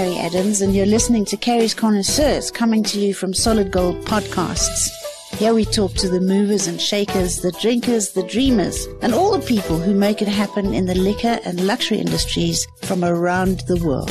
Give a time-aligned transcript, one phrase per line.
[0.00, 4.88] Carrie Adams, and you're listening to Carrie's Connoisseurs coming to you from Solid Gold Podcasts.
[5.36, 9.46] Here we talk to the movers and shakers, the drinkers, the dreamers, and all the
[9.46, 14.08] people who make it happen in the liquor and luxury industries from around the world.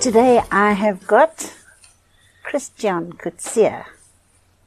[0.00, 1.52] Today I have got
[2.42, 3.84] Christiaan Coetzee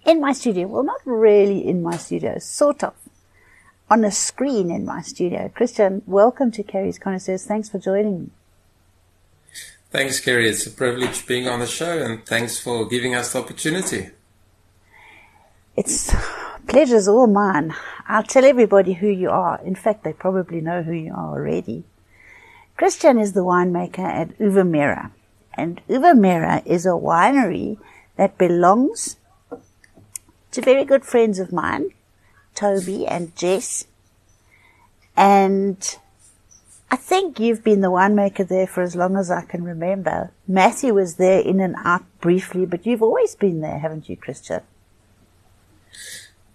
[0.06, 0.68] in my studio.
[0.68, 2.94] Well, not really in my studio, sort of
[3.90, 5.52] on a screen in my studio.
[5.55, 7.46] Christiaan, welcome to Carrie's Connoisseurs.
[7.46, 8.30] Thanks for joining me.
[9.94, 10.50] Thanks, Carrie.
[10.50, 14.10] It's a privilege being on the show, and thanks for giving us the opportunity.
[15.76, 16.12] It's
[16.66, 17.76] pleasure's all mine.
[18.08, 19.62] I'll tell everybody who you are.
[19.64, 21.84] In fact, they probably know who you are already.
[22.76, 25.12] Christian is the winemaker at Uva Mira,
[25.54, 27.78] and Uva Mira is a winery
[28.16, 29.18] that belongs
[30.54, 31.91] to very good friends of mine,
[32.55, 33.86] Toby and Jess.
[35.16, 35.98] And
[36.94, 40.30] I think you've been the winemaker there for as long as I can remember.
[40.48, 44.62] Matthew was there in and out briefly, but you've always been there, haven't you, Christiaan?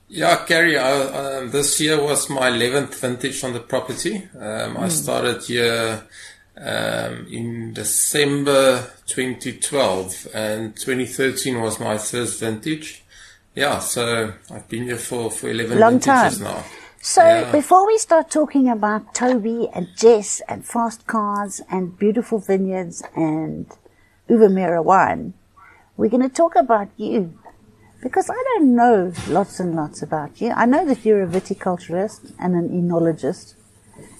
[0.07, 4.29] Yeah, Carrie, I, um, this year was my 11th vintage on the property.
[4.37, 4.77] Um, mm.
[4.77, 4.91] I hmm.
[4.91, 6.05] started here
[6.57, 13.03] um, in December 2012 and 2013 was my first vintage.
[13.57, 16.33] Yeah, so I've been here for, for 11 Long time.
[16.39, 16.65] now.
[17.01, 17.53] So yeah.
[17.53, 23.67] before we start talking about Toby and Jess and fast cars and beautiful vineyards and
[24.29, 25.35] Uva Mira wine,
[25.97, 27.39] we're going to talk about you
[28.03, 30.51] because I don't know lots and lots about you.
[30.51, 33.55] I know that you're a viticulturist and an enologist,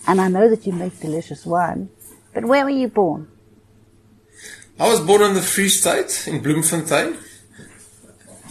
[0.07, 1.91] and I know that you make delicious wine.
[2.33, 3.29] But where were you born?
[4.79, 7.17] I was born in the Free State in Bloemfontein.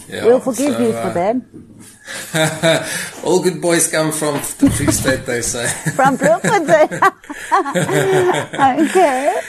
[0.08, 1.36] Yeah, we'll forgive so, you for uh, that.
[3.24, 5.68] All good boys come from the Free State, they say.
[5.94, 7.00] from Bloemfontein.
[8.88, 9.40] okay.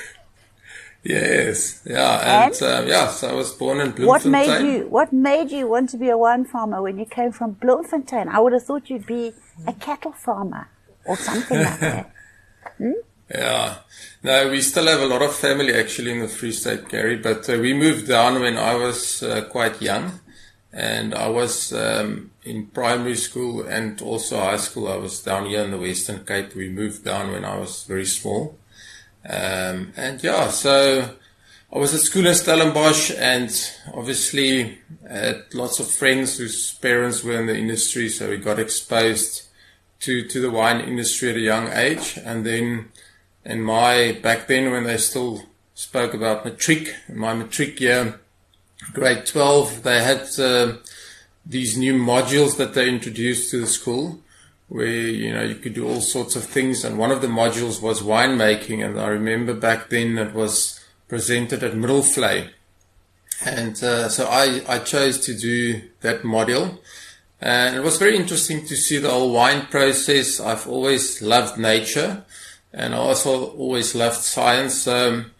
[1.01, 4.07] Yes, yeah, and, and um, yeah, so I was born in Bloemfontein.
[4.07, 4.87] What made you?
[4.89, 8.27] What made you want to be a wine farmer when you came from Bloemfontein?
[8.27, 9.31] I would have thought you'd be
[9.65, 10.67] a cattle farmer
[11.05, 12.11] or something like that.
[12.77, 12.91] Hmm?
[13.33, 13.75] Yeah.
[14.23, 17.49] No, we still have a lot of family actually in the Free State, Gary, but
[17.49, 20.19] uh, we moved down when I was uh, quite young
[20.71, 24.87] and I was um, in primary school and also high school.
[24.87, 26.55] I was down here in the Western Cape.
[26.55, 28.57] We moved down when I was very small.
[29.27, 31.15] Um, and yeah, so
[31.73, 33.51] I was at school in Stellenbosch and
[33.93, 38.07] obviously had lots of friends whose parents were in the industry.
[38.09, 39.47] So we got exposed
[40.01, 42.17] to, to the wine industry at a young age.
[42.23, 42.91] And then
[43.43, 45.43] in my, back then when they still
[45.73, 48.19] spoke about matric, my matric year,
[48.93, 50.77] grade 12, they had uh,
[51.45, 54.19] these new modules that they introduced to the school
[54.67, 56.85] where, you know, you could do all sorts of things.
[56.85, 58.85] And one of the modules was winemaking.
[58.85, 62.49] And I remember back then it was presented at Middelvlei.
[63.43, 66.77] And uh, so I, I chose to do that module.
[67.41, 70.39] And it was very interesting to see the whole wine process.
[70.39, 72.25] I've always loved nature
[72.73, 74.87] and I also always loved science.
[74.87, 75.31] Um,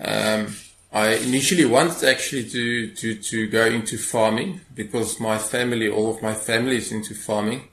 [0.00, 0.54] um,
[0.92, 6.22] I initially wanted actually to, to, to go into farming because my family, all of
[6.22, 7.68] my family is into farming.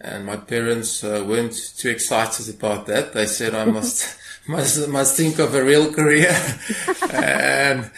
[0.00, 3.12] And my parents uh, weren't too excited about that.
[3.12, 4.18] They said I must,
[4.48, 6.28] must, must think of a real career.
[7.12, 7.90] and,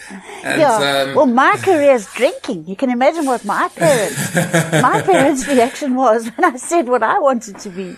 [0.43, 1.05] and, yeah.
[1.07, 2.67] Um, well, my career is drinking.
[2.67, 7.19] You can imagine what my parents, my parents' reaction was when I said what I
[7.19, 7.95] wanted to be.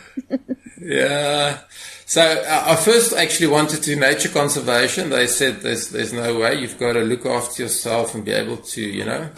[0.82, 1.60] Yeah.
[2.06, 5.10] So uh, I first actually wanted to do nature conservation.
[5.10, 6.60] They said there's there's no way.
[6.60, 9.30] You've got to look after yourself and be able to, you know,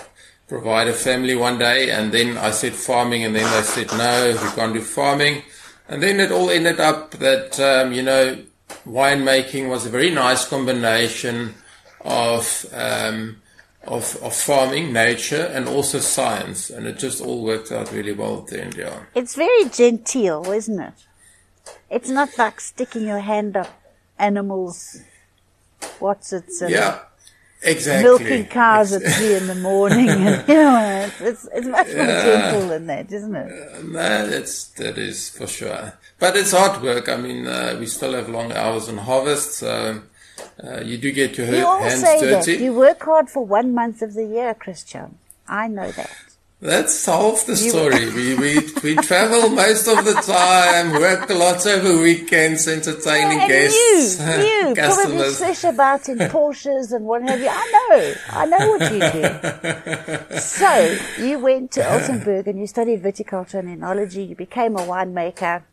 [0.47, 1.89] provide a family one day.
[1.91, 5.43] And then I said farming, and then they said no, we can't do farming.
[5.87, 8.37] And then it all ended up that um, you know
[8.85, 11.55] winemaking was a very nice combination
[12.01, 13.41] of um,
[13.83, 18.39] of, of farming, nature, and also science, and it just all worked out really well
[18.39, 18.75] at the end.
[18.75, 21.07] Yeah, it's very genteel, isn't it?
[21.89, 23.69] It's not like sticking your hand up
[24.17, 25.01] animals.
[25.99, 26.45] What's it?
[26.67, 26.99] Yeah,
[27.63, 28.03] exactly.
[28.03, 30.09] Milking cows at three in the morning.
[30.09, 32.23] And, you know, it's, it's much more yeah.
[32.23, 33.51] gentle than that, isn't it?
[33.51, 35.93] Uh, no, that's, that is for sure.
[36.19, 37.09] But it's hard work.
[37.09, 39.53] I mean, uh, we still have long hours on harvest.
[39.53, 40.01] So,
[40.63, 42.55] uh, you do get your you hands dirty.
[42.55, 42.63] That.
[42.63, 45.15] You work hard for one month of the year, Christiaan.
[45.47, 46.11] I know that.
[46.61, 48.11] That's half the story.
[48.11, 53.47] we, we, we travel most of the time, work a lot over weekends, entertaining yeah,
[53.47, 54.19] guests.
[54.19, 57.47] You, you, probably swish about in Porsches and what have you.
[57.49, 60.39] I know, I know what you do.
[60.39, 64.27] so, you went to Elsenburg and you studied viticulture and enology.
[64.27, 65.63] You became a winemaker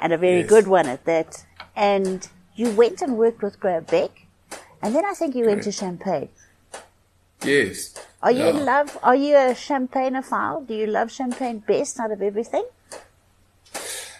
[0.00, 0.48] and a very yes.
[0.48, 1.44] good one at that.
[1.76, 2.26] And
[2.56, 4.26] you went and worked with Graham Beck,
[4.80, 6.30] and then I think you went to Champagne.
[7.44, 7.94] Yes.
[8.22, 8.98] Are you in love?
[9.02, 10.62] Are you a champagneophile?
[10.66, 12.64] Do you love champagne best out of everything?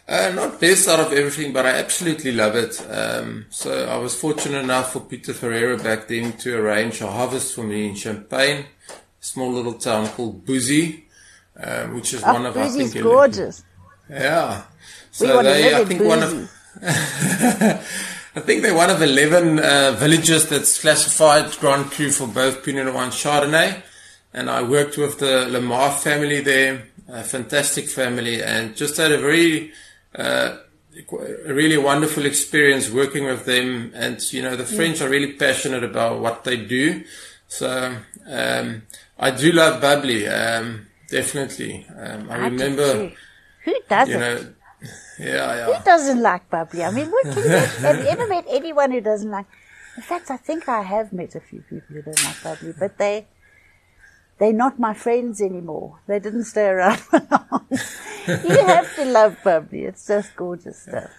[0.09, 2.85] Uh, not best out of everything, but I absolutely love it.
[2.91, 7.55] Um, so I was fortunate enough for Pieter Ferreira back then to arrange a harvest
[7.55, 11.05] for me in Champagne, a small little town called Bouzy,
[11.63, 13.63] um, which is one Oh, of I Bouzy's think gorgeous.
[14.09, 14.63] Yeah.
[15.21, 16.51] We So they, I think one of
[18.35, 22.87] I think they're one of 11 uh, villages that's classified Grand Cru for both Pinot
[22.87, 23.83] Noir and Chardonnay.
[24.33, 29.19] And I worked with the Lamar family there, a fantastic family, and just had a
[29.19, 29.73] very,
[30.15, 30.59] uh,
[31.11, 33.91] a really wonderful experience working with them.
[33.97, 37.03] And, you know, the French are really passionate about what they do.
[37.49, 37.97] So,
[38.29, 38.83] um,
[39.19, 41.85] I do love bubbly, um, definitely.
[41.99, 43.11] Um, I, I remember.
[43.65, 44.15] Who doesn't?
[44.15, 44.55] you know,
[45.21, 45.67] yeah, yeah.
[45.67, 46.85] Who doesn't like bubbly?
[46.85, 47.51] I mean, what can you,
[47.87, 49.47] have you ever met anyone who doesn't like?
[49.97, 52.97] In fact, I think I have met a few people who don't like bubbly, but
[52.97, 53.27] they
[54.39, 56.01] they're not my friends anymore.
[56.07, 57.67] They didn't stay around for long.
[58.27, 59.85] you have to love bubbly.
[59.85, 61.11] It's just gorgeous stuff.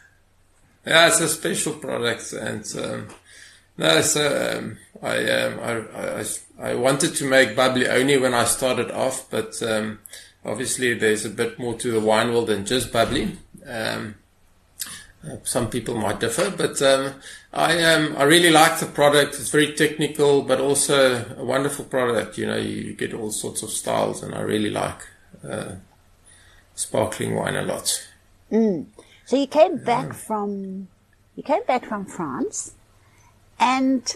[0.86, 3.08] Yeah, it's a special product, and um,
[3.78, 6.26] no, so um, I, um, I, I
[6.72, 10.00] I wanted to make bubbly only when I started off, but um,
[10.44, 13.38] obviously there's a bit more to the wine world than just bubbly.
[13.66, 14.16] Um,
[15.24, 17.14] uh, some people might differ, but um,
[17.54, 19.36] I um, I really like the product.
[19.36, 22.40] It's very technical, but also a wonderful product.
[22.40, 25.08] You know, you, get all sorts of styles, and I really like
[25.48, 25.76] uh,
[26.74, 28.08] sparkling wine a lot.
[29.26, 30.88] So you came back from
[31.36, 32.74] you came back from France,
[33.60, 34.16] and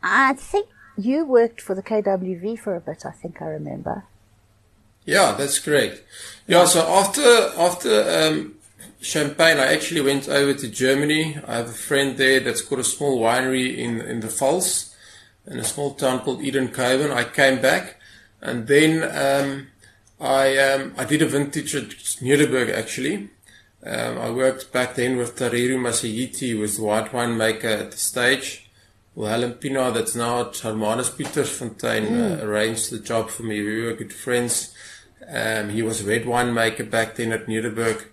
[0.00, 3.04] I think you worked for the KWV for a bit.
[3.04, 4.04] I think I remember.
[5.08, 6.02] Yeah, that's correct.
[6.46, 7.24] Yeah, so after
[7.56, 8.56] after um,
[9.00, 11.38] Champagne, I actually went over to Germany.
[11.46, 14.94] I have a friend there that's got a small winery in in the Pfalz,
[15.46, 17.10] in a small town called Edenkoben.
[17.10, 17.96] I came back,
[18.42, 18.92] and then
[19.24, 19.68] um,
[20.20, 21.88] I um, I did a vintage at
[22.20, 23.30] Nederburg actually.
[23.82, 27.96] Um, I worked back then with Tariro Masayiti, who was the white winemaker at the
[27.96, 28.68] stage.
[29.14, 33.62] Well, Helen Pina, that's now at Hermanus Pietersfontein, uh, arranged the job for me.
[33.62, 34.74] We were good friends.
[35.30, 38.04] Um, he was a red winemaker back then at Nederburg.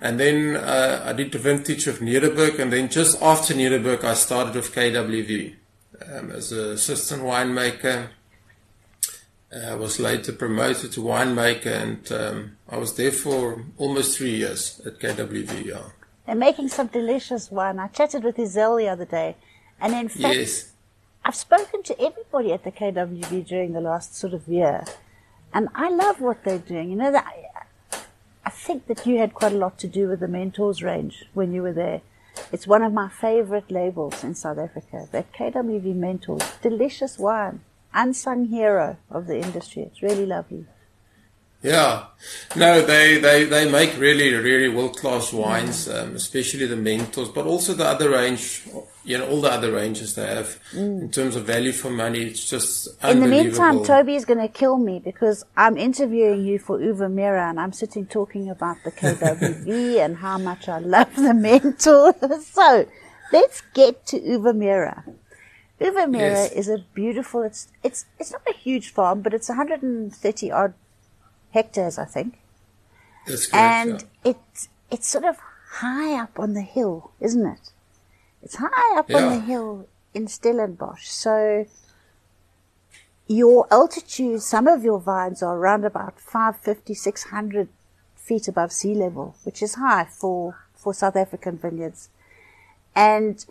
[0.00, 4.14] And then uh, I did the vintage of Nederburg, and then just after Nederburg, I
[4.14, 5.54] started with KWV
[6.12, 8.08] um, as an assistant winemaker.
[9.50, 14.80] I was later promoted to winemaker, and um, I was there for almost three years
[14.84, 15.64] at KWV.
[15.64, 15.82] Yeah.
[16.26, 17.78] They're making some delicious wine.
[17.78, 19.36] I chatted with Isel the other day,
[19.80, 20.72] and in fact, Yes.
[21.24, 24.84] I've spoken to everybody at the KWV during the last sort of year,
[25.52, 26.90] and I love what they're doing.
[26.90, 27.26] You know, that
[28.44, 31.52] I think that you had quite a lot to do with the Mentors range when
[31.52, 32.02] you were there.
[32.52, 35.08] It's one of my favorite labels in South Africa.
[35.12, 37.60] That KWV Mentors, delicious wine,
[37.92, 39.82] unsung hero of the industry.
[39.82, 40.66] It's really lovely.
[41.62, 42.06] Yeah,
[42.54, 47.46] no, they, they, they make really, really world class wines, um, especially the Mentors, but
[47.46, 48.62] also the other range,
[49.08, 51.00] you know, all the other ranges they have mm.
[51.00, 52.24] in terms of value for money.
[52.24, 56.58] It's just In the meantime, Toby is going to kill me because I'm interviewing you
[56.58, 61.16] for Uva Mira and I'm sitting talking about the KWV and how much I love
[61.16, 62.14] the mentor.
[62.42, 62.86] so
[63.32, 65.04] let's get to Uva Mira.
[65.80, 66.52] Uva Mira Yes.
[66.52, 70.74] is a beautiful, it's, it's, it's not a huge farm, but it's 130 odd
[71.52, 72.38] hectares, I think.
[73.26, 74.32] That's correct, And yeah.
[74.32, 75.38] it's, it's sort of
[75.80, 77.70] high up on the hill, isn't it?
[78.42, 81.06] It's high up on the hill in Stellenbosch.
[81.08, 81.66] So
[83.26, 87.68] your altitude, some of your vines are around about 550, 600
[88.16, 92.08] feet above sea level, which is high for, for South African vineyards.
[92.94, 93.44] And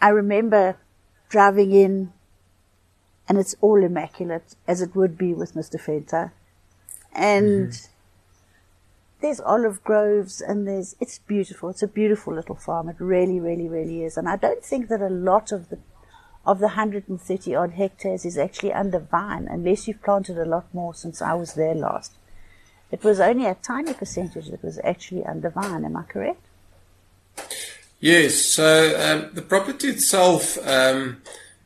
[0.00, 0.76] I remember
[1.28, 2.12] driving in
[3.28, 5.80] and it's all immaculate as it would be with Mr.
[5.80, 6.32] Venter.
[7.12, 7.91] And mm-hmm.
[9.22, 11.70] There's olive groves and there's it's beautiful.
[11.70, 12.88] It's a beautiful little farm.
[12.88, 14.16] It really, really, really is.
[14.16, 15.78] And I don't think that a lot of the
[16.44, 20.92] of the 130 odd hectares is actually under vine, unless you've planted a lot more
[20.92, 22.12] since I was there last.
[22.90, 25.84] It was only a tiny percentage that was actually under vine.
[25.84, 26.44] Am I correct?
[28.00, 28.34] Yes.
[28.34, 28.66] So
[29.00, 31.22] um, the property itself, um,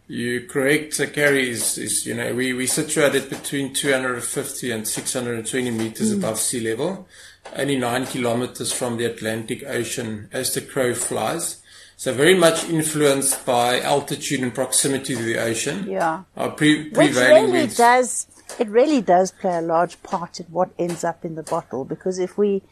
[0.09, 6.13] you correct, Carrie, is, is, you know, we, we situated between 250 and 620 meters
[6.13, 6.19] hmm.
[6.19, 7.09] above sea level,
[7.57, 11.63] only nine kilometers from the Atlantic Ocean as the crow flies.
[11.99, 15.89] So very much influenced by altitude and proximity to the ocean.
[15.89, 16.25] Yeah.
[16.37, 17.77] Our pre- Which really winds.
[17.77, 18.27] does
[18.59, 22.19] it really does play a large part in what ends up in the bottle because
[22.19, 22.63] if we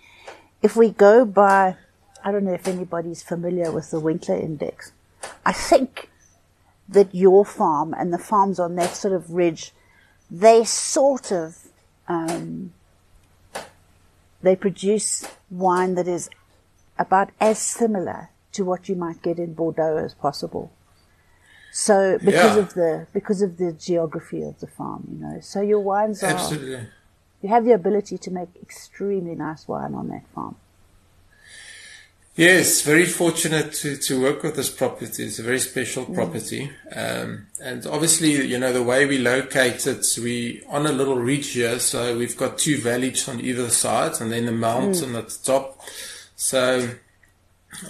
[0.62, 1.76] if we go by
[2.22, 4.92] I don't know if anybody's familiar with the Winkler Index.
[5.44, 6.10] I think
[6.88, 9.72] that your farm and the farms on that sort of ridge,
[10.30, 11.56] they sort of,
[12.08, 12.72] um,
[14.42, 16.28] they produce wine that is
[16.98, 20.70] about as similar to what you might get in Bordeaux as possible.
[21.72, 22.62] So because Yeah.
[22.62, 26.28] of the because of the geography of the farm, you know, so your wines are
[26.30, 26.86] Absolutely.
[27.42, 30.54] you have the ability to make extremely nice wine on that farm.
[32.36, 35.22] Yes, very fortunate to, to work with this property.
[35.22, 36.68] It's a very special property.
[36.92, 41.52] Um, and obviously, you know, the way we locate it, we on a little ridge
[41.52, 41.78] here.
[41.78, 45.80] So we've got two valleys on either side and then the mountain at the top.
[46.34, 46.96] So,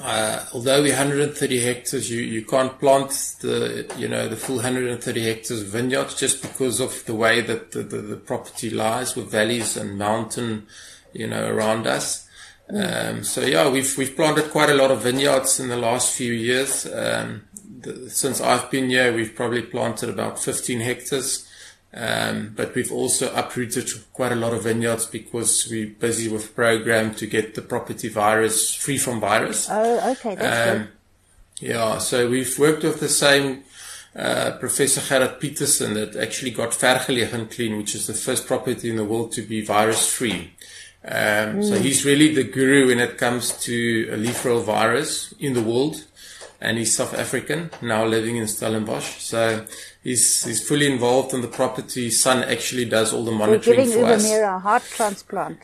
[0.02, 5.24] uh, although we're 130 hectares, you, you can't plant the, you know, the full 130
[5.24, 9.78] hectares vineyard just because of the way that the, the, the property lies with valleys
[9.78, 10.66] and mountain,
[11.14, 12.28] you know, around us.
[12.68, 16.32] Um, so yeah, we've we've planted quite a lot of vineyards in the last few
[16.32, 16.86] years.
[16.86, 17.42] Um,
[17.80, 21.48] the, since I've been here, we've probably planted about 15 hectares.
[21.96, 26.52] Um, but we've also uprooted quite a lot of vineyards because we're busy with a
[26.52, 29.68] program to get the property virus free from virus.
[29.70, 30.88] Oh, okay, that's Um,
[31.60, 33.62] yeah, so we've worked with the same
[34.16, 38.96] uh, Professor Gerhard Pietersen that actually got Vergelegen Clean, which is the first property in
[38.96, 40.52] the world to be virus free.
[41.06, 45.52] Um, So he's really the guru when it comes to a leaf roll virus in
[45.54, 46.04] the world.
[46.60, 49.20] And he's South African, now living in Stellenbosch.
[49.20, 49.66] So
[50.02, 52.04] he's, he's fully involved in the property.
[52.04, 54.24] His son actually does all the We're monitoring giving for us.
[54.30, 55.58] A heart transplant.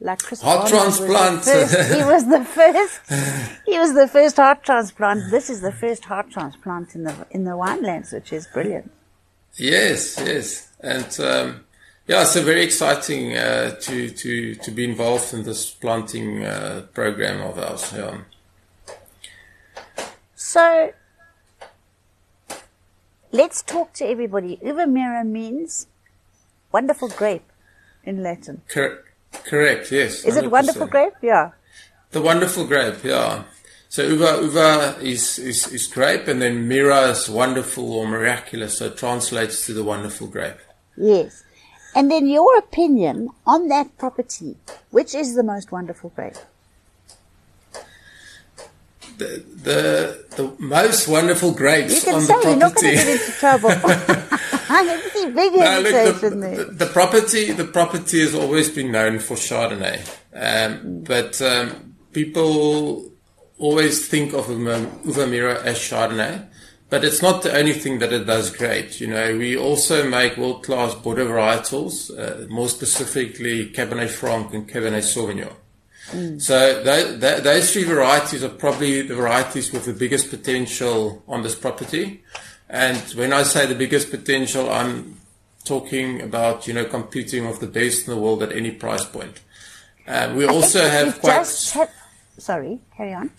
[0.00, 1.44] Like Heart transplant.
[1.44, 3.00] He was the first.
[3.66, 5.30] He was the first heart transplant.
[5.30, 8.90] This is the first heart transplant in the in the winelands, which is brilliant.
[9.56, 11.64] Yes, yes, and um,
[12.12, 17.40] yeah, so very exciting uh, to to to be involved in this planting uh, program
[17.40, 17.90] of ours.
[17.96, 18.18] Yeah.
[20.34, 20.92] So
[23.30, 24.58] let's talk to everybody.
[24.62, 25.86] Uva Mira means
[26.70, 27.50] wonderful grape
[28.04, 28.60] in Latin.
[28.68, 29.04] Cor-
[29.44, 29.90] correct.
[29.90, 30.24] Yes.
[30.26, 30.50] Is it 100%.
[30.50, 31.14] wonderful grape?
[31.22, 31.52] Yeah.
[32.10, 33.02] The wonderful grape.
[33.02, 33.44] Yeah.
[33.88, 38.78] So uva uva is, is is grape, and then mira is wonderful or miraculous.
[38.78, 40.60] So it translates to the wonderful grape.
[40.98, 41.42] Yes.
[41.94, 44.56] And then your opinion on that property,
[44.90, 46.34] which is the most wonderful grape?
[49.18, 52.96] The the the most wonderful grapes You can on say the you're not going property.
[52.96, 53.68] to get into trouble.
[54.70, 58.90] I can see big No, look, the, the, the property, the property has always been
[58.90, 60.00] known for Chardonnay,
[60.34, 63.10] um, but um, people
[63.58, 66.46] always think of Uva- Uvamira as Chardonnay.
[66.92, 69.00] But it's not the only thing that it does great.
[69.00, 75.02] You know, we also make world-class Bordeaux varietals, uh, more specifically Cabernet Franc and Cabernet
[75.02, 75.54] Sauvignon.
[76.38, 81.42] So tho- tho- those three varieties are probably the varieties with the biggest potential on
[81.42, 82.24] this property.
[82.68, 85.16] And when I say the biggest potential, I'm
[85.64, 89.40] talking about, you know, competing with the best in the world at any price point.
[90.06, 91.88] Um, we also You've quite, had-
[92.36, 93.30] sorry, carry on.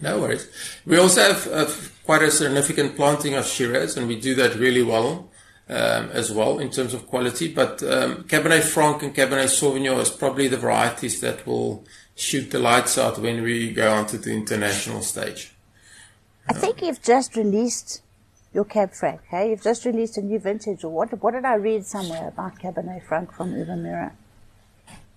[0.00, 0.48] No worries.
[0.84, 1.70] We also have uh,
[2.04, 5.30] quite a significant planting of Shiraz and we do that really well.
[5.66, 10.10] Um, as well in terms of quality, but um, Cabernet Franc and Cabernet Sauvignon is
[10.10, 15.00] probably the varieties that will shoot the lights out when we go onto the international
[15.00, 15.54] stage.
[16.48, 18.02] I think you've just released
[18.52, 19.50] your Cab Franc, hey?
[19.50, 21.22] You've just released a new vintage, or what?
[21.22, 24.12] What did I read somewhere about Cabernet Franc from Uva Mira?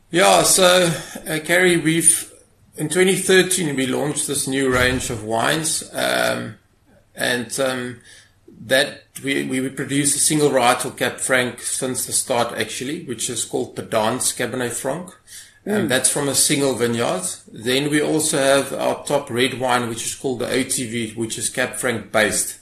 [0.10, 0.90] Yeah, so
[1.28, 2.34] uh, Carrie, we've
[2.78, 6.56] in 2013 we launched this new range of wines, um,
[7.16, 8.00] and um,
[8.66, 13.46] that we we produce a single varietal Cab Franc since the start actually, which is
[13.46, 15.12] called Pedance Cabernet Franc.
[15.66, 17.24] And that's from a single vineyard.
[17.52, 21.50] Then we also have our top red wine, which is called the OTV, which is
[21.50, 22.60] Cab Franc based.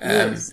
[0.00, 0.52] Um, Yes.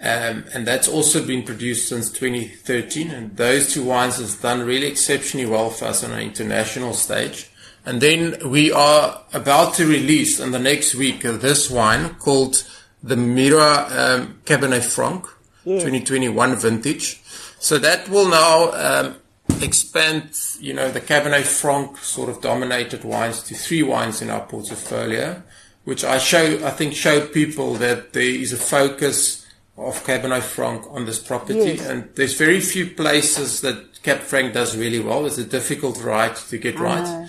[0.00, 3.10] um, and that's also been produced since 2013.
[3.10, 7.50] And those two wines have done really exceptionally well for us on an international stage.
[7.84, 12.64] And then we are about to release in the next week uh, this wine called
[13.02, 15.26] the Mira um, Cabernet Franc
[15.64, 15.82] Yes.
[15.82, 17.22] 2021 vintage.
[17.58, 19.16] So that will now um,
[19.60, 24.40] expand, you know, the Cabernet Franc sort of dominated wines to three wines in our
[24.40, 25.42] portfolio,
[25.84, 29.46] which I show, I think showed people that there is a focus
[29.76, 31.58] of Cabernet Franc on this property.
[31.76, 31.86] Yes.
[31.86, 35.26] And there's very few places that Cab Franc does really well.
[35.26, 37.28] It's a difficult variety to get right.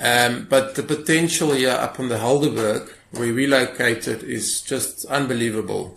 [0.00, 5.96] Um, but the potential here up on the Helderberg, where we located, is just unbelievable.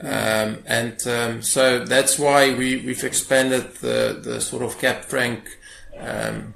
[0.00, 5.46] Um, and um, so that's why we, we've expanded the, the sort of Cab Franc
[5.98, 6.54] um,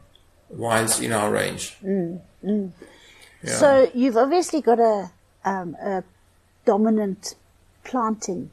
[0.48, 1.76] wines in our range.
[1.82, 3.56] Yeah.
[3.56, 5.10] So you've obviously got a,
[5.44, 6.04] um, a
[6.64, 7.34] dominant
[7.84, 8.50] planting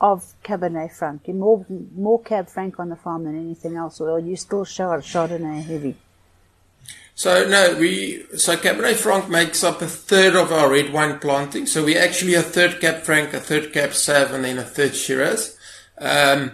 [0.00, 1.28] of Cabernet Franc.
[1.28, 4.64] You're more more Cab Franc on the farm than anything else, or are you still
[4.64, 5.94] Chard, Chardonnay heavy?
[7.14, 11.66] So no, we so Cabernet Franc makes up a third of our red wine planting.
[11.66, 14.94] So we actually a third Cab Franc, a third Cab Sav, and then a third
[14.94, 15.56] Shiraz.
[15.98, 16.52] Um,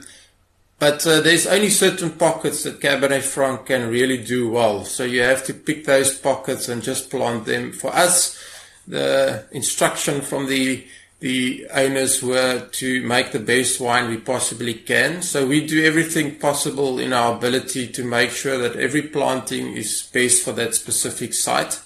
[0.79, 4.85] but uh, there's only certain pockets that Cabernet Franc can really do well.
[4.85, 7.73] So you have to pick those pockets and just plant them.
[7.73, 8.39] For us,
[8.87, 10.87] the instruction from the
[11.21, 15.21] the owners were to make the best wine we possibly can.
[15.23, 20.09] So we do everything possible in our ability to make sure that every planting is
[20.13, 21.81] best for that specific site.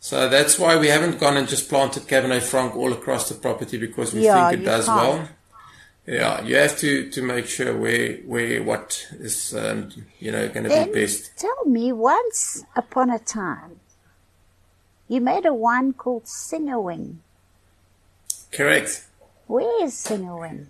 [0.00, 3.78] So that's why we haven't gone and just planted Cabernet Franc all across the property
[3.78, 4.96] because we Yeah, think it does can't.
[4.96, 5.28] well.
[6.06, 10.64] Yeah, you have to, to make sure where where what is um, you know going
[10.64, 11.36] to be best.
[11.36, 13.80] tell me, once upon a time,
[15.08, 17.20] you made a wine called Sing-a-Wing.
[18.52, 19.06] Correct.
[19.46, 20.68] Where is Sing-a-Wing?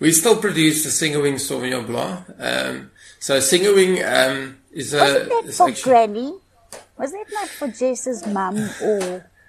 [0.00, 2.24] We still produce the Sing-a-Wing Sauvignon Blanc.
[2.38, 6.34] Um, so Sing-a-Wing um, is a Wasn't that for actually- Granny?
[6.98, 9.30] Was that not for Jess's mum or?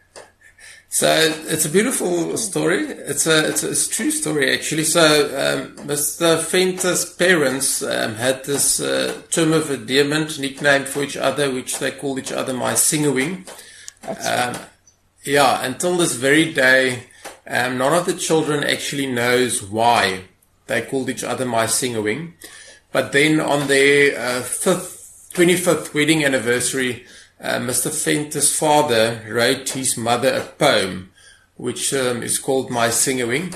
[0.91, 1.07] So
[1.45, 2.87] it's a beautiful story.
[2.87, 4.85] It's a it's a, it's a true story actually.
[4.85, 6.43] So um, Mr.
[6.49, 11.91] Venter's parents um, had this uh, term of endearment nickname for each other, which they
[11.91, 13.45] called each other my Sing-a-Wing.
[14.07, 14.55] Um,
[15.23, 17.03] yeah, until this very day,
[17.49, 20.25] um, none of the children actually knows why
[20.67, 22.35] they called each other my Sing-a-Wing.
[22.91, 27.05] But then on their uh, fifth, 25th wedding anniversary,
[27.41, 27.91] uh, Mr.
[28.03, 31.11] Venter's father wrote his mother a poem,
[31.57, 33.55] which um, is called My Sing-a-Wing.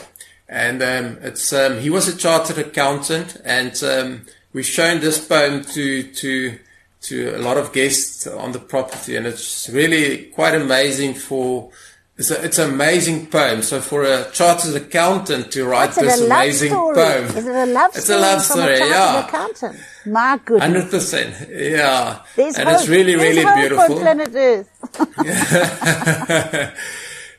[0.50, 5.64] And um, it's um, he was a chartered accountant, and um, we've shown this poem
[5.64, 6.60] to to
[7.02, 11.72] to a lot of guests on the property, and it's really quite amazing for.
[12.16, 13.64] It's, a, it's an amazing poem.
[13.64, 16.96] So for a chartered accountant to write it this a amazing story?
[16.96, 18.74] poem, Is it a love it's story It's a love from story.
[18.74, 19.80] a chartered yeah, accountant?
[20.06, 20.64] My goodness.
[20.64, 21.50] hundred percent.
[21.50, 22.78] Yeah, There's and hope.
[22.80, 23.96] it's really, There's really beautiful.
[23.96, 24.70] on planet Earth.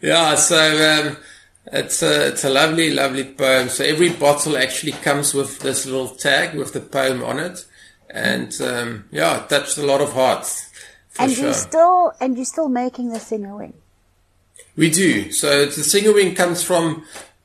[0.01, 0.59] yeah, so
[1.09, 1.17] um,
[1.67, 3.69] it's a it's a lovely, lovely poem.
[3.69, 7.65] So every bottle actually comes with this little tag with the poem on it,
[8.11, 10.69] and um, yeah, it touched a lot of hearts
[11.11, 11.47] for and sure.
[11.49, 13.75] you still and you're still making the Sing-a-Wing.
[14.77, 15.31] We do.
[15.33, 17.05] So the Sing-a-Wing comes from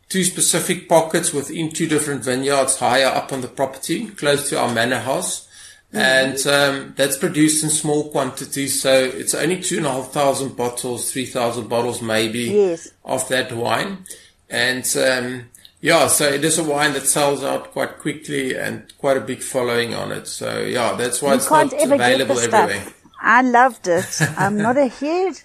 [0.10, 4.74] two specific pockets within two different vineyards higher up on the property, close to our
[4.74, 5.48] manor house.
[5.92, 10.56] And um, that's produced in small quantities, so it's only two and a half thousand
[10.56, 12.89] bottles, three thousand bottles maybe Yes.
[13.04, 14.06] of that wine.
[14.52, 15.46] And um,
[15.82, 19.42] yeah, so it is a wine that sells out quite quickly and quite a big
[19.42, 20.28] following on it.
[20.28, 22.84] So yeah, that's why You it's not available everywhere.
[23.20, 24.22] I loved it.
[24.38, 25.38] I'm not a huge,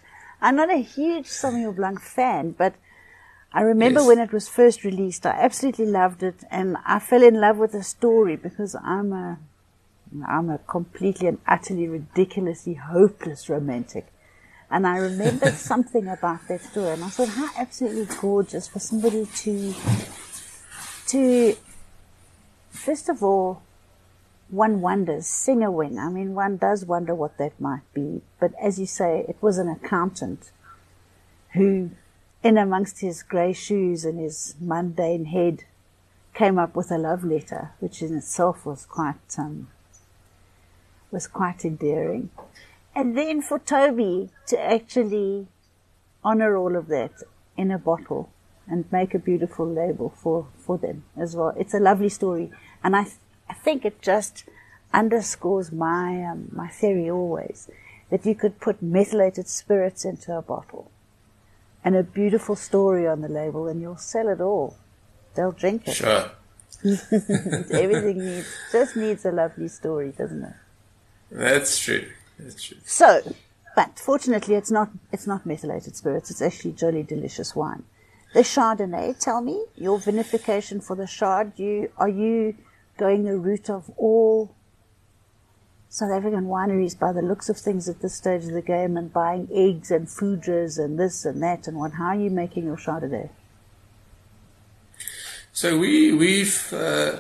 [0.44, 2.74] I'm not a huge Sauvignon Blanc fan, but
[3.54, 4.08] I remember Yes.
[4.08, 7.72] when it was first released, I absolutely loved it, and I fell in love with
[7.72, 9.38] the story because I'm a,
[10.28, 14.06] I'm a completely and utterly ridiculously hopeless romantic.
[14.70, 19.24] And I remembered something about that story, and I thought, how absolutely gorgeous for somebody
[19.24, 19.74] to,
[21.06, 21.56] to,
[22.68, 23.62] first of all,
[24.48, 25.98] one wonders, sing a wing.
[25.98, 28.22] I mean, one does wonder what that might be.
[28.38, 30.52] But as you say, it was an accountant
[31.52, 31.90] who,
[32.42, 35.64] in amongst his grey shoes and his mundane head,
[36.34, 39.68] came up with a love letter, which in itself was quite, um,
[41.10, 42.30] was quite endearing.
[42.94, 45.46] And then for Toby to actually
[46.22, 47.12] honor all of that
[47.56, 48.30] in a bottle
[48.66, 51.54] and make a beautiful label for, for them as well.
[51.56, 52.50] It's a lovely story.
[52.82, 53.06] And I,
[53.48, 54.44] I think it just
[54.92, 57.68] underscores my, um, my theory always
[58.10, 60.90] that you could put methylated spirits into a bottle
[61.84, 64.76] and a beautiful story on the label and you'll sell it all.
[65.34, 65.94] They'll drink it.
[65.94, 66.30] Sure.
[66.84, 70.54] Everything needs, just needs a lovely story, doesn't it?
[71.30, 72.08] That's true.
[72.38, 72.78] That's true.
[72.84, 73.34] So,
[73.74, 76.30] but fortunately, it's not it's not methylated spirits.
[76.30, 77.84] It's actually jolly delicious wine.
[78.34, 79.18] The Chardonnay.
[79.18, 81.52] Tell me your vinification for the Chard.
[81.56, 82.56] You are you
[82.96, 84.54] going the route of all
[85.88, 89.12] South African wineries by the looks of things at this stage of the game and
[89.12, 91.92] buying eggs and foudres and this and that and what?
[91.92, 93.30] How are you making your Chardonnay?
[95.52, 97.18] So we we've uh,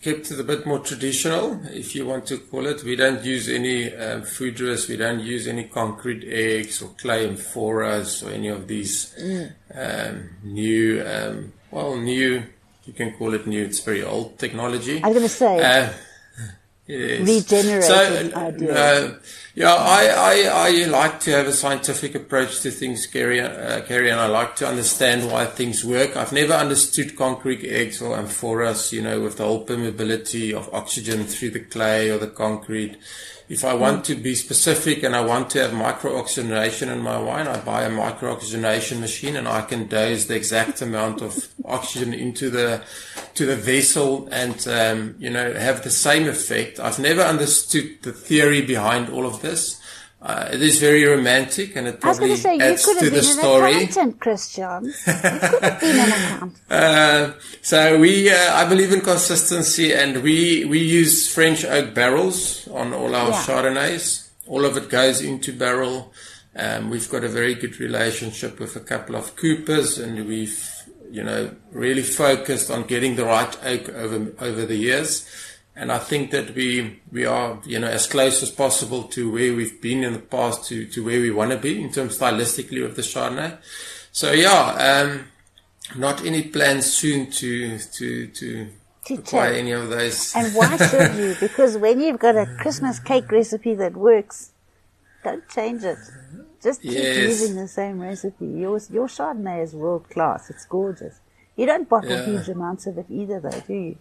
[0.00, 2.82] kept it a bit more traditional, if you want to call it.
[2.84, 8.26] We don't use any um, foudres, we don't use any concrete eggs or clay amphoras
[8.26, 9.14] or any of these
[9.74, 12.44] um, new, um, well, new.
[12.86, 13.64] You can call it new.
[13.64, 15.02] It's very old technology.
[15.02, 15.92] I was going to say Uh,
[16.86, 17.28] yes.
[17.28, 19.20] Regenerated So, uh, ideas.
[19.56, 24.10] Yeah, I, I, I like to have a scientific approach to things, Gary, uh, Gary,
[24.10, 26.14] and I like to understand why things work.
[26.14, 31.24] I've never understood concrete eggs or amphoras, you know, with the whole permeability of oxygen
[31.24, 32.98] through the clay or the concrete.
[33.48, 37.46] If I want to be specific and I want to have micro-oxygenation in my wine,
[37.46, 42.50] I buy a micro-oxygenation machine and I can dose the exact amount of oxygen into
[42.50, 42.82] the
[43.34, 46.80] to the vessel and um, you know have the same effect.
[46.80, 49.80] I've never understood the theory behind all of this.
[50.26, 53.70] Uh, it is very romantic, and it probably say, adds to the story.
[53.74, 54.82] An accountant, Christiaan.
[54.84, 56.60] You could have been an accountant.
[56.68, 62.66] Uh, so we, uh, I believe in consistency, and we we use French oak barrels
[62.68, 63.42] on all our Yeah.
[63.44, 64.28] Chardonnays.
[64.48, 66.12] All of it goes into barrel.
[66.56, 70.58] Um, we've got a very good relationship with a couple of Coopers, and we've
[71.08, 75.24] you know really focused on getting the right oak over over the years.
[75.78, 79.54] And I think that we we are you know as close as possible to where
[79.54, 82.82] we've been in the past to to where we want to be in terms stylistically
[82.82, 83.58] with the Chardonnay.
[84.10, 85.26] So yeah, um,
[85.96, 88.48] not any plans soon to to to
[89.06, 90.34] To acquire any of those.
[90.34, 91.36] And why should you?
[91.46, 94.36] Because when you've got a Christmas cake recipe that works,
[95.22, 95.98] don't change it.
[96.66, 97.16] Just keep Yes.
[97.32, 98.46] using the same recipe.
[98.64, 100.50] Your, your Chardonnay is world class.
[100.52, 101.14] It's gorgeous.
[101.58, 102.24] You don't bottle Yeah.
[102.30, 103.96] huge amounts of it either, though, do you?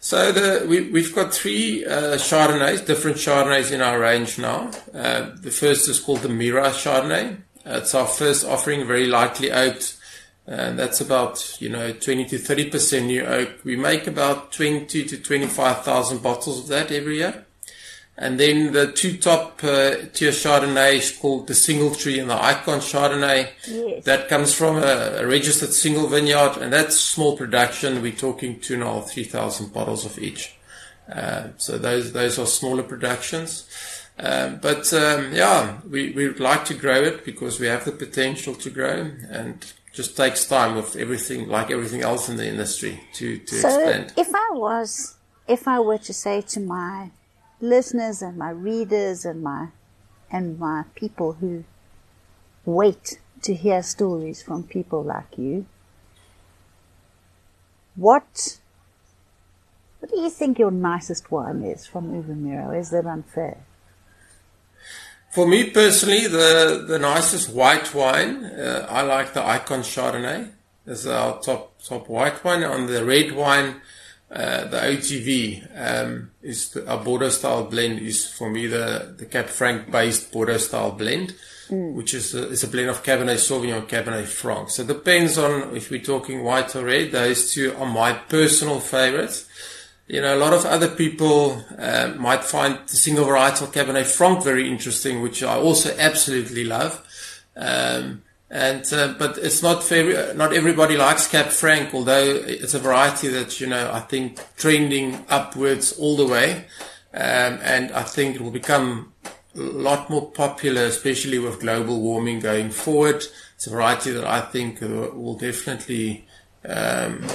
[0.00, 4.70] So the we, we've got three uh, Chardonnays, different Chardonnays in our range now.
[4.92, 7.36] Uh, the first is called the Mira Chardonnay.
[7.64, 9.96] Uh, it's our first offering, very lightly oaked.
[10.44, 13.64] And that's about, you know, 20 to 30% new oak.
[13.64, 17.46] We make about 20 to 25,000 bottles of that every year.
[18.16, 22.80] And then the two top uh, tier is called the Single Tree and the Icon
[22.80, 23.48] Chardonnay.
[23.66, 24.04] Yes.
[24.04, 28.02] That comes from a, a registered single vineyard, and that's small production.
[28.02, 30.54] We're talking two and a half, three thousand bottles of each.
[31.10, 33.66] Uh, so those those are smaller productions.
[34.18, 37.92] Um, but um, yeah, we we would like to grow it because we have the
[37.92, 43.00] potential to grow, and just takes time with everything, like everything else in the industry,
[43.14, 44.12] to to So expand.
[44.18, 45.16] if I was,
[45.48, 47.10] if I were to say to my
[47.62, 49.68] listeners and my readers and my,
[50.30, 51.64] and my people who
[52.66, 55.64] wait to hear stories from people like you,
[57.96, 58.58] what,
[60.00, 62.78] what do you think your nicest wine is from Uva Mira?
[62.78, 63.58] Is that unfair?
[65.30, 70.50] For me personally, the, the nicest white wine, uh, I like the Icon Chardonnay.
[70.84, 72.64] Is our top top white wine.
[72.64, 73.80] On the red wine,
[74.32, 77.98] uh, the OTV um, is the, our Bordeaux style blend.
[77.98, 81.34] Is for me the the Cab Franc based Bordeaux style blend,
[81.68, 84.70] which is a, is a blend of Cabernet Sauvignon and Cabernet Franc.
[84.70, 87.12] So it depends on if we're talking white or red.
[87.12, 89.46] Those two are my personal favorites.
[90.08, 94.42] You know, a lot of other people uh, might find the single varietal Cabernet Franc
[94.42, 97.06] very interesting, which I also absolutely love.
[97.54, 102.78] Um, and uh, but it's not very, not everybody likes Cab Franc, although it's a
[102.78, 106.66] variety that you know I think trending upwards all the way,
[107.14, 109.14] um, and I think it will become
[109.56, 113.24] a lot more popular, especially with global warming going forward.
[113.54, 116.26] It's a variety that I think will definitely
[116.64, 117.26] um,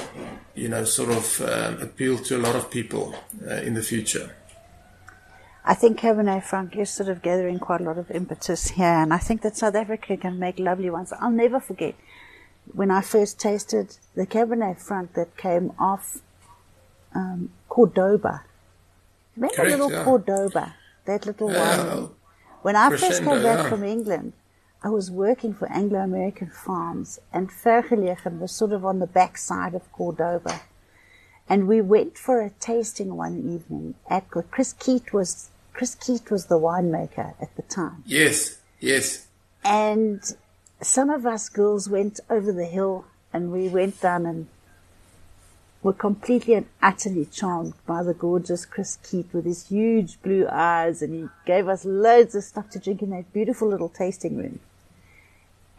[0.55, 3.15] you know, sort of um, appeal to a lot of people
[3.47, 4.35] uh, in the future.
[5.69, 9.13] I think Cabernet Franc is sort of gathering quite a lot of impetus here, and
[9.13, 11.11] I think that South Africa can make lovely ones.
[11.19, 11.93] I'll never forget
[12.73, 16.19] when I first tasted the Cabernet Franc that came off
[17.13, 18.43] um, Cordoba.
[19.35, 20.03] Remember Correct, little yeah.
[20.05, 21.93] Cordoba, that little Yeah.
[21.93, 22.09] wine?
[22.61, 23.69] When I first came back yeah.
[23.69, 24.31] from England,
[24.81, 29.75] I was working for Anglo-American farms, and Vergelegen was sort of on the back side
[29.75, 30.61] of Cordoba.
[31.49, 36.47] And we went for a tasting one evening at Chris Keet was Chris Keet was
[36.47, 39.27] the winemaker at the time, Yes, yes.
[39.63, 40.19] and
[40.81, 44.47] some of us girls went over the hill and we went down and
[45.83, 51.03] were completely and utterly charmed by the gorgeous Chris Keet with his huge blue eyes,
[51.03, 54.59] and he gave us loads of stuff to drink in that beautiful little tasting room.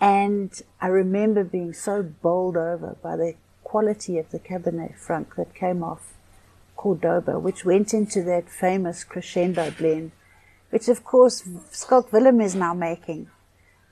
[0.01, 3.35] And I remember being so bowled over by the
[3.65, 6.15] quality of the Cabernet Franc that came off
[6.79, 10.13] Cordoba, which went into that famous crescendo blend,
[10.71, 13.29] which of course Scott Willem is now making.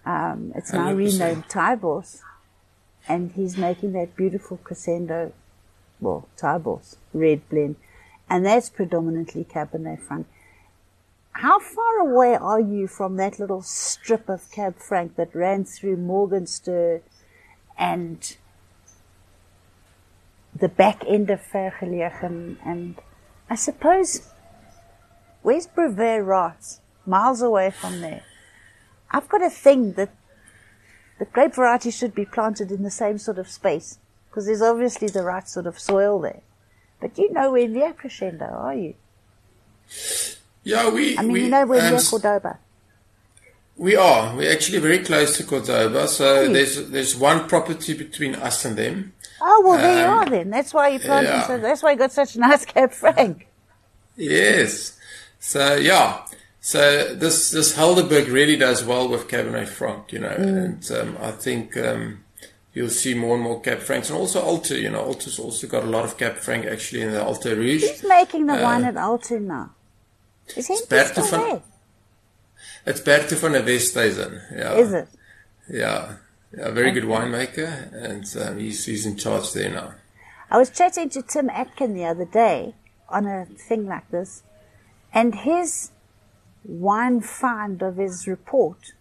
[0.06, 0.96] Um, it's now 100%.
[0.96, 2.20] renamed Tybors,
[3.08, 5.32] and he's making that beautiful crescendo,
[6.00, 7.74] well, Tybors red blend,
[8.30, 10.28] and that's predominantly Cabernet Franc.
[11.32, 15.96] How far away are you from that little strip of Cab Franc that ran through
[15.96, 17.02] Morgenster
[17.76, 18.36] and
[20.58, 22.96] the back end of Vergelegen and
[23.48, 24.28] I suppose
[25.42, 26.80] where's Brevet Rats?
[27.06, 28.22] miles away from there.
[29.10, 30.10] I've got a thing that
[31.18, 35.08] the grape variety should be planted in the same sort of space because there's obviously
[35.08, 36.42] the right sort of soil there.
[37.00, 38.94] But you know where near Crescendo, are you?
[40.64, 41.16] Yeah, we.
[41.16, 42.58] I mean, we, you know where um, near Cordoba.
[43.76, 44.34] We are.
[44.34, 46.08] We're actually very close to Cordoba.
[46.08, 49.12] So there's there's one property between us and them.
[49.40, 50.50] Oh well, there you Um, are then.
[50.50, 51.28] That's why you planted.
[51.28, 51.46] yeah.
[51.46, 53.46] So that's why you got such a nice Cab Franc.
[54.16, 54.98] Yes.
[55.38, 56.24] So yeah.
[56.60, 60.56] So this this Helderberg really does well with Cabernet Franc, you know, Mm.
[60.64, 62.24] and um, I think um,
[62.72, 64.74] you'll see more and more Cab Francs, and also Alto.
[64.74, 67.82] You know, Alto's also got a lot of Cab Franc actually in the Alto Rouge.
[67.84, 69.70] Who's making the Uh, wine at Alto now?
[70.56, 71.62] Is he still there?
[72.86, 74.40] It's Bertho van der Westhuizen.
[74.56, 74.74] Yeah.
[74.74, 75.08] Is it?
[75.68, 76.16] Yeah.
[76.52, 79.94] Yeah, very good winemaker, and um, he's he's in charge there now.
[80.50, 82.74] I was chatting to Tim Atkin the other day
[83.08, 84.42] on a thing like this,
[85.12, 85.90] and his
[86.64, 88.92] wine find of his report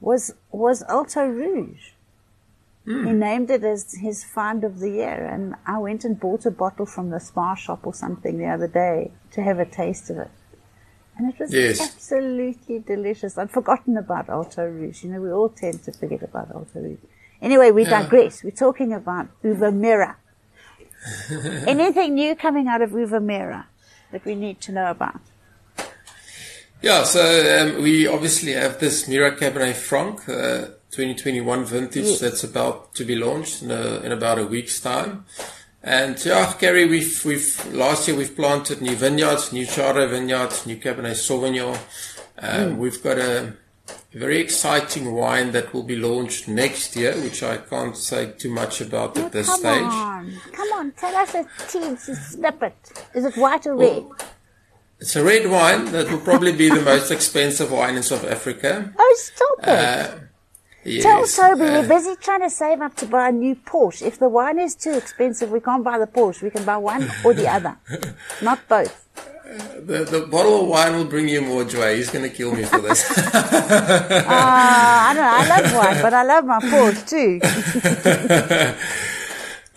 [0.00, 1.90] was was Alto Rouge.
[2.84, 6.52] He named it as his find of the year, and I went and bought a
[6.52, 10.18] bottle from the Spar shop or something the other day to have a taste of
[10.18, 10.30] it.
[11.18, 11.80] And it was Yes.
[11.80, 13.38] absolutely delicious.
[13.38, 15.02] I'd forgotten about Alto Rouge.
[15.04, 16.98] You know, we all tend to forget about Alto Rouge.
[17.40, 18.02] Anyway, we Yeah.
[18.02, 18.44] digress.
[18.44, 20.16] We're talking about Uva Mira.
[21.66, 23.66] Anything new coming out of Uva Mira
[24.12, 25.20] that we need to know about?
[26.82, 32.20] Yeah, so um, we obviously have this Mira Cabernet Franc uh, 2021 vintage Yes.
[32.20, 35.24] that's about to be launched in, a, in about a week's time.
[35.86, 40.76] And yeah, Gary, we've we've last year we've planted new vineyards, new Chardonnay vineyards, new
[40.76, 41.78] Cabernet Sauvignon.
[42.38, 42.78] Um, Hmm.
[42.78, 43.52] We've got a
[44.12, 48.80] very exciting wine that will be launched next year, which I can't say too much
[48.80, 49.82] about at this come stage.
[49.84, 50.32] on.
[50.52, 50.92] Come on.
[50.92, 52.74] Tell us a teensy snippet.
[53.14, 54.04] Is it white or red?
[54.98, 58.92] It's a red wine that will probably be the most expensive wine in South Africa.
[58.98, 59.68] Oh, stop it.
[59.68, 60.18] Uh,
[61.02, 64.02] Tell yes, Toby uh, we're busy trying to save up to buy a new Porsche.
[64.02, 66.42] If the wine is too expensive, we can't buy the Porsche.
[66.42, 67.76] We can buy one or the other,
[68.42, 69.02] not both.
[69.80, 71.96] The, the bottle of wine will bring you more joy.
[71.96, 73.04] He's going to kill me for this.
[74.28, 75.36] Ah, I don't know.
[75.38, 77.40] I love wine, but I love my Porsche too.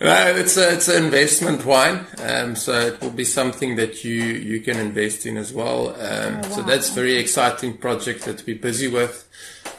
[0.00, 4.14] no, it's a, it's an investment wine, um, so it will be something that you
[4.22, 5.94] you can invest in as well.
[6.00, 9.24] Um, So that's a very exciting project that we're busy with,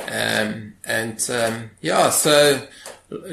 [0.08, 2.68] um, and um, yeah, so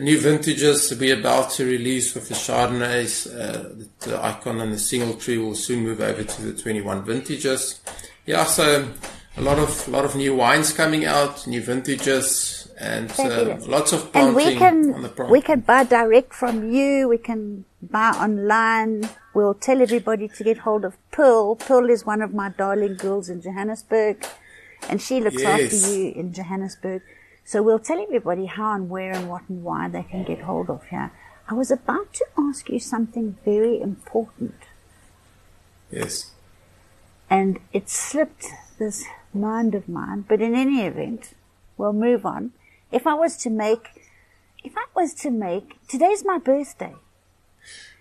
[0.01, 3.27] new vintages we're about to release with the Chardonnays.
[3.27, 7.81] Uh, the, Icon and the Single Tree will soon move over to the 21 vintages.
[8.27, 8.89] Yeah, so
[9.37, 13.93] a lot of a lot of new wines coming out, new vintages, and uh, lots
[13.93, 17.09] of And planting we on the can we can buy direct from you.
[17.09, 19.09] We can buy online.
[19.35, 21.55] We'll tell everybody to get hold of Pearl.
[21.55, 24.27] Pearl is one of my darling girls in Johannesburg,
[24.89, 25.73] and she looks Yes.
[25.73, 27.03] after you in Johannesburg.
[27.45, 30.69] So we'll tell everybody how and where and what and why they can get hold
[30.69, 31.11] of her.
[31.49, 34.55] I was about to ask you something very important,
[35.91, 36.33] Yes.
[37.31, 38.47] and it slipped
[38.79, 40.27] this mind of mine.
[40.29, 41.31] But in any event,
[41.79, 42.53] we'll move on.
[42.93, 44.03] If I was to make,
[44.63, 46.95] if I was to make, today's my birthday.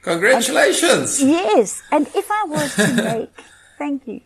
[0.02, 1.22] Congratulations!
[1.22, 3.42] Yes, and if I was to make,
[3.78, 4.22] thank you,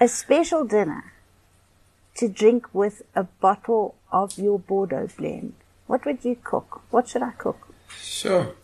[0.00, 1.12] a special dinner
[2.16, 5.54] to drink with a bottle of your Bordeaux blend,
[5.86, 6.82] what would you cook?
[6.90, 7.72] What should I cook?
[8.00, 8.54] Sure.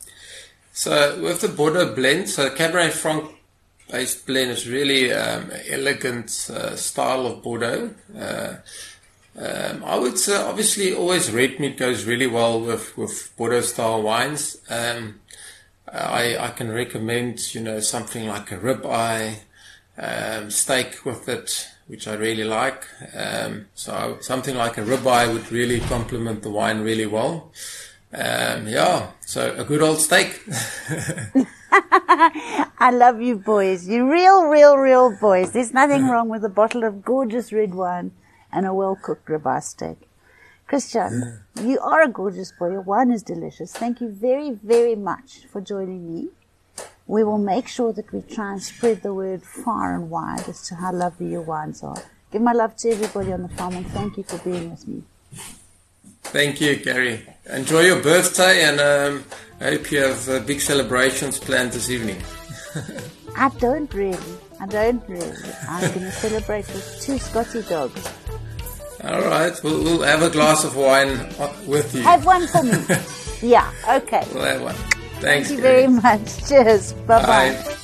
[0.72, 3.30] So with the Bordeaux blend, so Cabernet Franc
[3.90, 7.94] based blend is really um, an elegant uh, style of Bordeaux.
[8.16, 8.54] Uh,
[9.36, 14.02] um, I would say obviously always red meat goes really well with, with Bordeaux style
[14.02, 14.58] wines.
[14.68, 15.20] Um,
[15.92, 19.38] I, I can recommend, you know, something like a ribeye,
[19.98, 22.86] um, steak with it, which I really like.
[23.14, 27.52] Um, so something like a ribeye would really complement the wine really well.
[28.12, 30.40] Um, yeah, so a good old steak.
[31.72, 33.88] I love you boys.
[33.88, 35.52] You real, real, real boys.
[35.52, 38.12] There's nothing wrong with a bottle of gorgeous red wine
[38.52, 40.08] and a well cooked ribeye steak.
[40.68, 42.70] Christiaan, you are a gorgeous boy.
[42.70, 43.72] Your wine is delicious.
[43.72, 46.28] Thank you very, very much for joining me.
[47.10, 50.62] We will make sure that we try and spread the word far and wide as
[50.68, 52.00] to how lovely your wines are.
[52.30, 55.02] Give my love to everybody on the farm and thank you for being with me.
[56.22, 57.26] Thank you, Gary.
[57.46, 59.24] Enjoy your birthday and um,
[59.60, 62.22] I hope you have uh, big celebrations planned this evening.
[63.36, 64.36] I don't really.
[64.60, 65.36] I don't really.
[65.68, 68.08] I'm going to celebrate with two Scotty dogs.
[69.02, 72.02] All right, we'll, we'll have a glass of wine uh, with you.
[72.02, 72.78] Have one for me.
[73.42, 74.24] yeah, okay.
[74.32, 74.99] We'll have one.
[75.20, 75.82] Thanks, Thank you Gary.
[75.86, 76.48] very much.
[76.48, 76.92] Cheers.
[77.06, 77.52] Bye bye.
[77.52, 77.76] Bye.